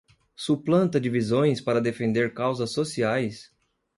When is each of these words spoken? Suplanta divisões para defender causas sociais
Suplanta 0.35 0.99
divisões 0.99 1.61
para 1.61 1.79
defender 1.79 2.33
causas 2.33 2.73
sociais 2.73 3.51